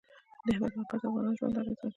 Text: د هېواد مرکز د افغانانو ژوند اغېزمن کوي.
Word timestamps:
د 0.45 0.47
هېواد 0.55 0.73
مرکز 0.79 0.99
د 1.01 1.05
افغانانو 1.07 1.37
ژوند 1.39 1.55
اغېزمن 1.61 1.79
کوي. 1.79 1.89